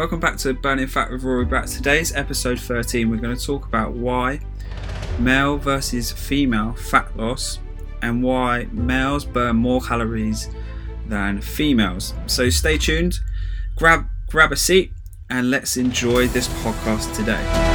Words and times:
Welcome 0.00 0.18
back 0.18 0.38
to 0.38 0.54
Burning 0.54 0.86
Fat 0.86 1.10
with 1.10 1.24
Rory 1.24 1.44
Bratt. 1.44 1.76
Today's 1.76 2.16
episode 2.16 2.58
13, 2.58 3.10
we're 3.10 3.18
going 3.18 3.36
to 3.36 3.46
talk 3.46 3.66
about 3.66 3.92
why 3.92 4.40
male 5.18 5.58
versus 5.58 6.10
female 6.10 6.72
fat 6.72 7.14
loss 7.18 7.58
and 8.00 8.22
why 8.22 8.66
males 8.72 9.26
burn 9.26 9.56
more 9.56 9.82
calories 9.82 10.48
than 11.06 11.42
females. 11.42 12.14
So 12.28 12.48
stay 12.48 12.78
tuned, 12.78 13.18
grab 13.76 14.06
grab 14.26 14.52
a 14.52 14.56
seat, 14.56 14.94
and 15.28 15.50
let's 15.50 15.76
enjoy 15.76 16.28
this 16.28 16.48
podcast 16.48 17.14
today. 17.14 17.69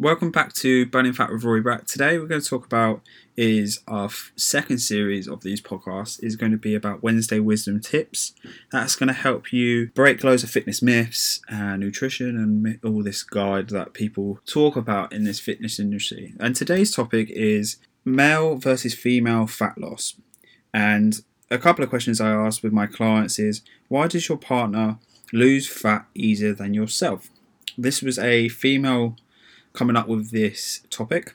Welcome 0.00 0.30
back 0.30 0.52
to 0.52 0.86
Burning 0.86 1.12
Fat 1.12 1.32
with 1.32 1.42
Rory 1.42 1.60
Bratt. 1.60 1.86
Today 1.86 2.18
we're 2.18 2.28
going 2.28 2.40
to 2.40 2.48
talk 2.48 2.64
about 2.64 3.02
is 3.36 3.80
our 3.88 4.08
second 4.36 4.78
series 4.78 5.26
of 5.26 5.42
these 5.42 5.60
podcasts 5.60 6.22
is 6.22 6.36
going 6.36 6.52
to 6.52 6.56
be 6.56 6.76
about 6.76 7.02
Wednesday 7.02 7.40
wisdom 7.40 7.80
tips. 7.80 8.32
That's 8.70 8.94
going 8.94 9.08
to 9.08 9.12
help 9.12 9.52
you 9.52 9.88
break 9.96 10.22
loads 10.22 10.44
of 10.44 10.50
fitness 10.50 10.80
myths, 10.82 11.40
and 11.48 11.80
nutrition, 11.80 12.36
and 12.36 12.78
all 12.84 13.02
this 13.02 13.24
guide 13.24 13.70
that 13.70 13.92
people 13.92 14.38
talk 14.46 14.76
about 14.76 15.12
in 15.12 15.24
this 15.24 15.40
fitness 15.40 15.80
industry. 15.80 16.32
And 16.38 16.54
today's 16.54 16.92
topic 16.92 17.28
is 17.30 17.78
male 18.04 18.54
versus 18.54 18.94
female 18.94 19.48
fat 19.48 19.78
loss. 19.78 20.14
And 20.72 21.22
a 21.50 21.58
couple 21.58 21.82
of 21.82 21.90
questions 21.90 22.20
I 22.20 22.30
ask 22.30 22.62
with 22.62 22.72
my 22.72 22.86
clients 22.86 23.40
is 23.40 23.62
why 23.88 24.06
does 24.06 24.28
your 24.28 24.38
partner 24.38 25.00
lose 25.32 25.66
fat 25.66 26.06
easier 26.14 26.54
than 26.54 26.72
yourself? 26.72 27.30
This 27.76 28.00
was 28.00 28.16
a 28.16 28.48
female 28.48 29.16
coming 29.78 29.96
up 29.96 30.08
with 30.08 30.32
this 30.32 30.82
topic. 30.90 31.34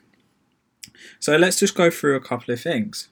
So 1.18 1.36
let's 1.36 1.58
just 1.58 1.74
go 1.74 1.90
through 1.90 2.14
a 2.16 2.20
couple 2.20 2.52
of 2.52 2.60
things. 2.60 3.08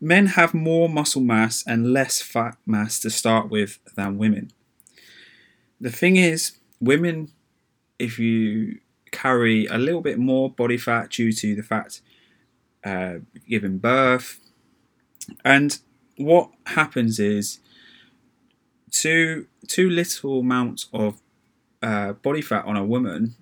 Men 0.00 0.26
have 0.38 0.54
more 0.54 0.88
muscle 0.88 1.20
mass 1.20 1.62
and 1.66 1.92
less 1.92 2.22
fat 2.22 2.56
mass 2.66 2.98
to 3.00 3.10
start 3.10 3.50
with 3.50 3.78
than 3.94 4.16
women. 4.16 4.50
The 5.78 5.92
thing 5.92 6.16
is, 6.16 6.52
women, 6.80 7.30
if 7.98 8.18
you 8.18 8.78
carry 9.10 9.66
a 9.66 9.76
little 9.76 10.00
bit 10.00 10.18
more 10.18 10.50
body 10.50 10.78
fat 10.78 11.10
due 11.10 11.30
to 11.32 11.54
the 11.54 11.62
fact 11.62 12.00
uh, 12.84 13.16
giving 13.46 13.78
birth, 13.78 14.40
and 15.44 15.78
what 16.16 16.50
happens 16.66 17.20
is 17.20 17.60
too 18.90 19.46
too 19.68 19.90
little 19.90 20.40
amount 20.40 20.86
of 20.92 21.20
uh, 21.82 22.14
body 22.14 22.40
fat 22.40 22.64
on 22.64 22.76
a 22.76 22.84
woman 22.84 23.36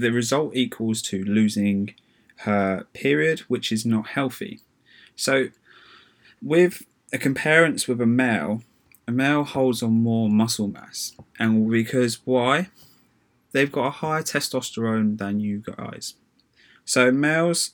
the 0.00 0.10
result 0.10 0.54
equals 0.54 1.02
to 1.02 1.24
losing 1.24 1.94
her 2.38 2.86
period, 2.92 3.40
which 3.40 3.70
is 3.70 3.86
not 3.86 4.08
healthy. 4.08 4.60
So, 5.16 5.48
with 6.42 6.84
a 7.12 7.18
comparison 7.18 7.92
with 7.92 8.00
a 8.00 8.06
male, 8.06 8.62
a 9.06 9.12
male 9.12 9.44
holds 9.44 9.82
on 9.82 9.92
more 9.92 10.28
muscle 10.28 10.68
mass, 10.68 11.12
and 11.38 11.70
because 11.70 12.20
why? 12.24 12.68
They've 13.52 13.70
got 13.70 13.86
a 13.86 13.90
higher 13.90 14.22
testosterone 14.22 15.18
than 15.18 15.38
you 15.38 15.62
guys. 15.64 16.14
So, 16.84 17.12
males 17.12 17.70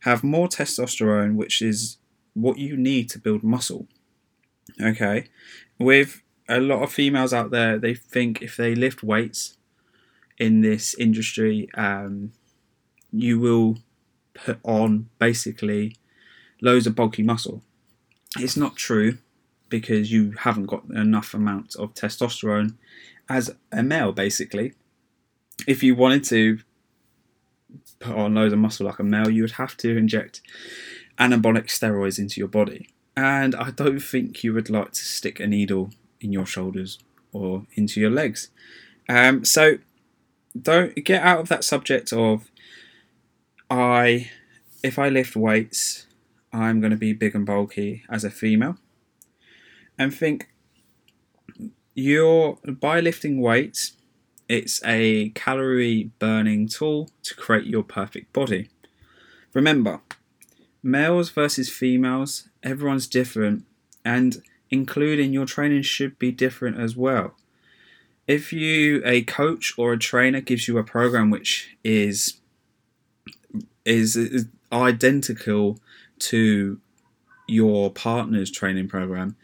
have 0.00 0.22
more 0.22 0.48
testosterone, 0.48 1.34
which 1.34 1.62
is 1.62 1.96
what 2.34 2.58
you 2.58 2.76
need 2.76 3.08
to 3.10 3.18
build 3.18 3.42
muscle. 3.42 3.86
Okay, 4.80 5.28
with 5.78 6.22
a 6.48 6.60
lot 6.60 6.82
of 6.82 6.92
females 6.92 7.32
out 7.32 7.50
there, 7.50 7.78
they 7.78 7.94
think 7.94 8.42
if 8.42 8.56
they 8.56 8.74
lift 8.74 9.02
weights, 9.02 9.56
in 10.38 10.60
this 10.60 10.94
industry, 10.94 11.68
um, 11.74 12.32
you 13.12 13.38
will 13.38 13.78
put 14.34 14.58
on 14.64 15.08
basically 15.18 15.96
loads 16.60 16.86
of 16.86 16.94
bulky 16.94 17.22
muscle. 17.22 17.62
It's 18.38 18.56
not 18.56 18.76
true 18.76 19.18
because 19.68 20.10
you 20.10 20.32
haven't 20.40 20.66
got 20.66 20.84
enough 20.90 21.34
amount 21.34 21.76
of 21.76 21.94
testosterone 21.94 22.74
as 23.28 23.54
a 23.72 23.82
male, 23.82 24.12
basically. 24.12 24.74
If 25.66 25.82
you 25.82 25.94
wanted 25.94 26.24
to 26.24 26.58
put 28.00 28.16
on 28.16 28.34
loads 28.34 28.52
of 28.52 28.58
muscle 28.58 28.86
like 28.86 28.98
a 28.98 29.04
male, 29.04 29.30
you 29.30 29.42
would 29.42 29.52
have 29.52 29.76
to 29.78 29.96
inject 29.96 30.40
anabolic 31.18 31.66
steroids 31.66 32.18
into 32.18 32.40
your 32.40 32.48
body. 32.48 32.88
And 33.16 33.54
I 33.54 33.70
don't 33.70 34.00
think 34.00 34.42
you 34.42 34.52
would 34.52 34.68
like 34.68 34.92
to 34.92 35.04
stick 35.04 35.38
a 35.38 35.46
needle 35.46 35.90
in 36.20 36.32
your 36.32 36.46
shoulders 36.46 36.98
or 37.32 37.66
into 37.74 38.00
your 38.00 38.10
legs. 38.10 38.50
Um, 39.08 39.44
so 39.44 39.78
don't 40.60 40.94
get 41.04 41.22
out 41.22 41.40
of 41.40 41.48
that 41.48 41.64
subject 41.64 42.12
of 42.12 42.50
I 43.70 44.30
if 44.82 44.98
I 44.98 45.08
lift 45.08 45.34
weights, 45.34 46.06
I'm 46.52 46.80
going 46.80 46.90
to 46.90 46.96
be 46.96 47.12
big 47.12 47.34
and 47.34 47.46
bulky 47.46 48.04
as 48.08 48.22
a 48.24 48.30
female. 48.30 48.76
And 49.98 50.14
think 50.14 50.50
you're 51.94 52.58
by 52.66 53.00
lifting 53.00 53.40
weights, 53.40 53.92
it's 54.48 54.82
a 54.84 55.30
calorie 55.30 56.10
burning 56.18 56.68
tool 56.68 57.10
to 57.22 57.34
create 57.34 57.66
your 57.66 57.82
perfect 57.82 58.32
body. 58.32 58.68
Remember, 59.54 60.00
males 60.82 61.30
versus 61.30 61.70
females, 61.70 62.48
everyone's 62.62 63.06
different, 63.06 63.64
and 64.04 64.42
including 64.70 65.32
your 65.32 65.46
training 65.46 65.82
should 65.82 66.18
be 66.18 66.30
different 66.30 66.78
as 66.78 66.96
well 66.96 67.34
if 68.26 68.52
you 68.52 69.02
a 69.04 69.22
coach 69.22 69.74
or 69.76 69.92
a 69.92 69.98
trainer 69.98 70.40
gives 70.40 70.66
you 70.68 70.78
a 70.78 70.84
program 70.84 71.30
which 71.30 71.76
is 71.84 72.40
is, 73.84 74.16
is 74.16 74.46
identical 74.72 75.78
to 76.18 76.80
your 77.46 77.90
partner's 77.90 78.50
training 78.50 78.88
program 78.88 79.36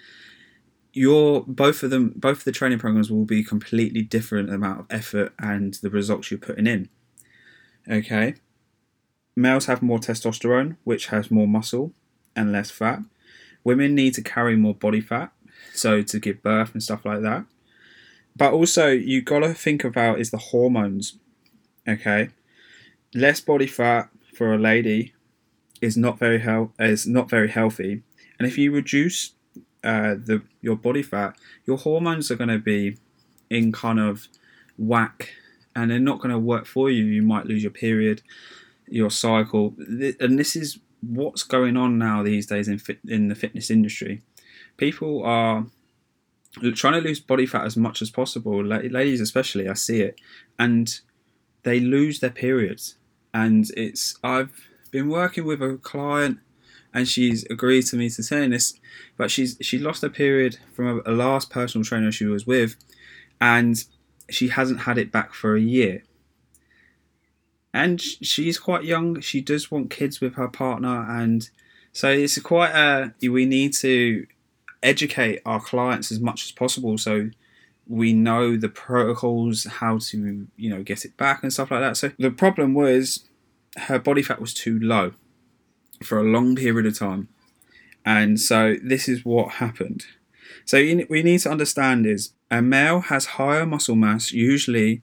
your 0.92 1.44
both 1.46 1.82
of 1.82 1.90
them 1.90 2.12
both 2.16 2.38
of 2.38 2.44
the 2.44 2.52
training 2.52 2.78
programs 2.78 3.10
will 3.10 3.24
be 3.24 3.44
completely 3.44 4.02
different 4.02 4.50
amount 4.50 4.80
of 4.80 4.86
effort 4.90 5.32
and 5.38 5.74
the 5.74 5.90
results 5.90 6.30
you're 6.30 6.38
putting 6.38 6.66
in. 6.66 6.88
Okay? 7.88 8.34
Males 9.36 9.66
have 9.66 9.82
more 9.82 9.98
testosterone 9.98 10.76
which 10.84 11.06
has 11.06 11.30
more 11.30 11.46
muscle 11.46 11.92
and 12.34 12.52
less 12.52 12.70
fat. 12.70 13.00
Women 13.62 13.94
need 13.94 14.14
to 14.14 14.22
carry 14.22 14.56
more 14.56 14.74
body 14.74 15.00
fat 15.00 15.32
so 15.74 16.02
to 16.02 16.18
give 16.18 16.42
birth 16.42 16.72
and 16.72 16.82
stuff 16.82 17.04
like 17.04 17.22
that 17.22 17.44
but 18.40 18.54
also, 18.54 18.88
you 18.88 19.20
got 19.20 19.40
to 19.40 19.52
think 19.52 19.84
about 19.84 20.18
is 20.18 20.30
the 20.30 20.38
hormones. 20.38 21.18
Okay, 21.86 22.30
less 23.14 23.38
body 23.38 23.66
fat 23.66 24.08
for 24.32 24.54
a 24.54 24.58
lady 24.58 25.12
is 25.82 25.94
not 25.94 26.18
very 26.18 26.40
health 26.40 26.70
is 26.78 27.06
not 27.06 27.28
very 27.28 27.50
healthy, 27.50 28.02
and 28.38 28.48
if 28.48 28.56
you 28.56 28.72
reduce 28.72 29.34
uh, 29.84 30.14
the 30.14 30.40
your 30.62 30.76
body 30.76 31.02
fat, 31.02 31.36
your 31.66 31.76
hormones 31.76 32.30
are 32.30 32.36
going 32.36 32.48
to 32.48 32.58
be 32.58 32.96
in 33.50 33.72
kind 33.72 34.00
of 34.00 34.26
whack, 34.78 35.34
and 35.76 35.90
they're 35.90 35.98
not 35.98 36.20
going 36.20 36.32
to 36.32 36.38
work 36.38 36.64
for 36.64 36.88
you. 36.90 37.04
You 37.04 37.20
might 37.20 37.44
lose 37.44 37.62
your 37.62 37.72
period, 37.72 38.22
your 38.88 39.10
cycle, 39.10 39.74
and 39.78 40.38
this 40.38 40.56
is 40.56 40.78
what's 41.02 41.42
going 41.42 41.76
on 41.76 41.98
now 41.98 42.22
these 42.22 42.46
days 42.46 42.68
in 42.68 42.78
fit, 42.78 43.00
in 43.06 43.28
the 43.28 43.34
fitness 43.34 43.70
industry. 43.70 44.22
People 44.78 45.22
are 45.24 45.66
trying 46.74 46.94
to 46.94 47.00
lose 47.00 47.20
body 47.20 47.46
fat 47.46 47.64
as 47.64 47.76
much 47.76 48.02
as 48.02 48.10
possible, 48.10 48.64
ladies 48.64 49.20
especially, 49.20 49.68
I 49.68 49.74
see 49.74 50.00
it, 50.00 50.20
and 50.58 51.00
they 51.62 51.80
lose 51.80 52.20
their 52.20 52.30
periods. 52.30 52.96
And 53.32 53.70
it's 53.76 54.18
I've 54.24 54.68
been 54.90 55.08
working 55.08 55.44
with 55.44 55.62
a 55.62 55.78
client, 55.82 56.38
and 56.92 57.06
she's 57.06 57.44
agreed 57.50 57.86
to 57.86 57.96
me 57.96 58.10
to 58.10 58.22
saying 58.22 58.50
this, 58.50 58.74
but 59.16 59.30
she's 59.30 59.56
she 59.60 59.78
lost 59.78 60.02
her 60.02 60.08
period 60.08 60.58
from 60.72 61.02
a, 61.06 61.10
a 61.10 61.12
last 61.12 61.50
personal 61.50 61.84
trainer 61.84 62.10
she 62.10 62.26
was 62.26 62.46
with, 62.46 62.76
and 63.40 63.84
she 64.28 64.48
hasn't 64.48 64.80
had 64.80 64.98
it 64.98 65.12
back 65.12 65.32
for 65.32 65.54
a 65.54 65.60
year. 65.60 66.02
And 67.72 68.00
she's 68.00 68.58
quite 68.58 68.82
young. 68.82 69.20
She 69.20 69.40
does 69.40 69.70
want 69.70 69.90
kids 69.90 70.20
with 70.20 70.34
her 70.34 70.48
partner, 70.48 71.06
and 71.08 71.48
so 71.92 72.10
it's 72.10 72.40
quite 72.40 72.72
a. 72.72 73.14
We 73.22 73.46
need 73.46 73.74
to 73.74 74.26
educate 74.82 75.40
our 75.44 75.60
clients 75.60 76.10
as 76.10 76.20
much 76.20 76.44
as 76.44 76.52
possible. 76.52 76.98
So 76.98 77.30
we 77.86 78.12
know 78.12 78.56
the 78.56 78.68
protocols 78.68 79.64
how 79.64 79.98
to 79.98 80.46
you 80.56 80.70
know 80.70 80.82
get 80.82 81.04
it 81.04 81.16
back 81.16 81.42
and 81.42 81.52
stuff 81.52 81.70
like 81.70 81.80
that. 81.80 81.96
So 81.96 82.12
the 82.18 82.30
problem 82.30 82.74
was 82.74 83.28
her 83.76 83.98
body 83.98 84.22
fat 84.22 84.40
was 84.40 84.54
too 84.54 84.78
low 84.78 85.12
for 86.02 86.18
a 86.18 86.24
long 86.24 86.56
period 86.56 86.86
of 86.86 86.98
time. 86.98 87.28
And 88.04 88.40
so 88.40 88.76
this 88.82 89.08
is 89.08 89.24
what 89.24 89.54
happened. 89.54 90.06
So 90.64 90.78
we 90.78 91.22
need 91.22 91.40
to 91.40 91.50
understand 91.50 92.06
is 92.06 92.32
a 92.50 92.62
male 92.62 93.00
has 93.00 93.26
higher 93.26 93.66
muscle 93.66 93.96
mass 93.96 94.32
usually 94.32 95.02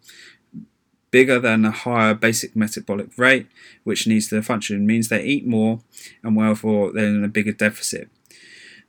bigger 1.11 1.39
than 1.39 1.63
a 1.63 1.71
higher 1.71 2.13
basic 2.13 2.55
metabolic 2.55 3.17
rate 3.17 3.47
which 3.83 4.07
needs 4.07 4.27
to 4.27 4.41
function 4.41 4.85
means 4.85 5.07
they 5.07 5.23
eat 5.23 5.47
more 5.47 5.79
and 6.21 6.37
therefore 6.37 6.91
they're 6.91 7.05
in 7.05 7.23
a 7.23 7.29
bigger 7.29 7.53
deficit 7.53 8.09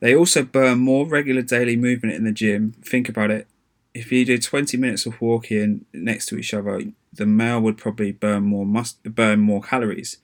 they 0.00 0.14
also 0.14 0.42
burn 0.44 0.78
more 0.78 1.06
regular 1.06 1.42
daily 1.42 1.76
movement 1.76 2.14
in 2.14 2.24
the 2.24 2.32
gym. 2.32 2.72
Think 2.82 3.08
about 3.08 3.30
it. 3.30 3.46
If 3.94 4.12
you 4.12 4.24
do 4.24 4.38
20 4.38 4.76
minutes 4.76 5.06
of 5.06 5.20
walking 5.20 5.84
next 5.92 6.26
to 6.26 6.36
each 6.38 6.54
other, 6.54 6.82
the 7.12 7.26
male 7.26 7.60
would 7.60 7.76
probably 7.78 8.12
burn 8.12 8.44
more 8.44 8.66
must 8.66 9.02
burn 9.02 9.40
more 9.40 9.60
calories. 9.62 10.18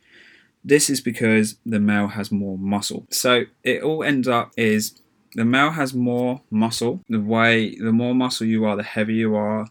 This 0.64 0.88
is 0.88 1.00
because 1.00 1.56
the 1.66 1.80
male 1.80 2.08
has 2.08 2.30
more 2.30 2.56
muscle. 2.56 3.06
So 3.10 3.44
it 3.62 3.82
all 3.82 4.02
ends 4.04 4.28
up 4.28 4.52
is 4.56 5.00
The 5.34 5.44
male 5.44 5.70
has 5.70 5.92
more 5.94 6.42
muscle. 6.50 7.00
The 7.08 7.20
way 7.20 7.74
the 7.76 7.92
more 7.92 8.14
muscle 8.14 8.46
you 8.46 8.64
are, 8.64 8.76
the 8.76 8.84
heavier 8.84 9.16
you 9.16 9.34
are, 9.34 9.66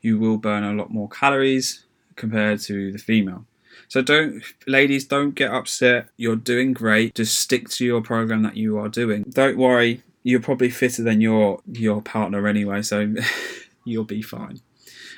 you 0.00 0.18
will 0.18 0.38
burn 0.38 0.64
a 0.64 0.72
lot 0.72 0.90
more 0.90 1.08
calories 1.08 1.84
compared 2.16 2.60
to 2.62 2.90
the 2.92 2.98
female. 2.98 3.46
So 3.88 4.02
don't, 4.02 4.42
ladies, 4.66 5.04
don't 5.04 5.34
get 5.34 5.52
upset. 5.52 6.08
You're 6.16 6.36
doing 6.36 6.72
great. 6.72 7.14
Just 7.14 7.38
stick 7.38 7.68
to 7.70 7.84
your 7.84 8.00
program 8.00 8.42
that 8.42 8.56
you 8.56 8.78
are 8.78 8.88
doing. 8.88 9.24
Don't 9.28 9.56
worry. 9.56 10.02
You're 10.22 10.40
probably 10.40 10.70
fitter 10.70 11.02
than 11.02 11.20
your 11.20 11.60
your 11.70 12.00
partner 12.00 12.46
anyway, 12.48 12.82
so 12.82 13.14
you'll 13.84 14.04
be 14.04 14.22
fine. 14.22 14.60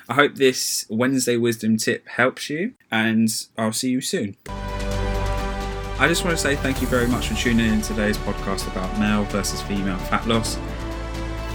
I 0.09 0.15
hope 0.15 0.37
this 0.37 0.87
Wednesday 0.89 1.37
wisdom 1.37 1.77
tip 1.77 2.07
helps 2.09 2.51
you, 2.51 2.75
and 2.91 3.29
I'll 3.57 3.73
see 3.73 3.91
you 3.91 4.01
soon. 4.01 4.37
I 5.99 6.09
just 6.09 6.25
want 6.25 6.37
to 6.37 6.43
say 6.43 6.57
thank 6.57 6.83
you 6.83 6.87
very 6.89 7.07
much 7.09 7.29
for 7.29 7.35
tuning 7.35 7.73
in 7.73 7.81
today's 7.81 8.19
podcast 8.19 8.71
about 8.71 8.99
male 9.01 9.25
versus 9.25 9.63
female 9.63 9.97
fat 9.97 10.27
loss. 10.29 10.59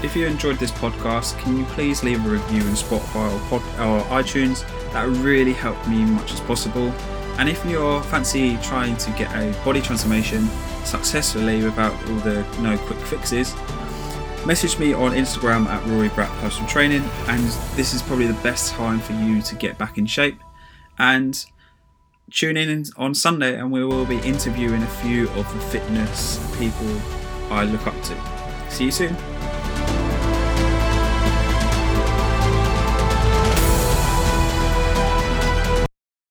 If 0.02 0.16
you 0.16 0.26
enjoyed 0.26 0.58
this 0.58 0.72
podcast, 0.72 1.38
can 1.38 1.56
you 1.56 1.64
please 1.66 2.02
leave 2.02 2.26
a 2.26 2.28
review 2.28 2.60
in 2.62 2.74
Spotify 2.74 3.32
or, 3.32 3.48
pod, 3.48 3.62
or 3.78 4.02
iTunes? 4.06 4.66
That 4.92 5.06
really 5.22 5.52
help 5.52 5.76
me 5.86 6.04
much 6.04 6.32
as 6.32 6.40
possible. 6.40 6.88
And 7.38 7.48
if 7.48 7.64
you're 7.64 8.02
fancy 8.02 8.56
trying 8.58 8.96
to 8.96 9.10
get 9.12 9.32
a 9.36 9.52
body 9.64 9.80
transformation 9.80 10.48
successfully 10.84 11.62
without 11.62 11.92
all 12.10 12.16
the 12.16 12.42
no 12.60 12.76
quick 12.78 12.98
fixes, 13.06 13.54
message 14.44 14.76
me 14.76 14.92
on 14.92 15.12
Instagram 15.12 15.66
at 15.66 15.86
Rory 15.86 16.08
Bratt 16.08 16.36
Personal 16.40 16.68
Training. 16.68 17.02
And 17.28 17.44
this 17.76 17.94
is 17.94 18.02
probably 18.02 18.26
the 18.26 18.42
best 18.42 18.72
time 18.72 18.98
for 18.98 19.12
you 19.12 19.40
to 19.42 19.54
get 19.54 19.78
back 19.78 19.98
in 19.98 20.06
shape. 20.06 20.38
And 20.98 21.42
tune 22.32 22.56
in 22.56 22.84
on 22.96 23.14
Sunday, 23.14 23.56
and 23.56 23.70
we 23.70 23.84
will 23.84 24.04
be 24.04 24.18
interviewing 24.18 24.82
a 24.82 24.86
few 24.86 25.28
of 25.30 25.54
the 25.54 25.60
fitness 25.60 26.38
people 26.58 26.90
I 27.50 27.64
look 27.64 27.86
up 27.86 28.02
to. 28.02 28.16
See 28.68 28.86
you 28.86 28.90
soon. 28.90 29.16